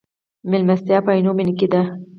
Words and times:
مېلمستیا 0.49 0.97
په 1.05 1.11
عینومېنه 1.15 1.53
کې 1.59 1.67
ده. 1.73 1.81